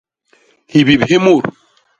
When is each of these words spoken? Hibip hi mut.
Hibip 0.75 1.01
hi 1.11 1.17
mut. 1.27 1.45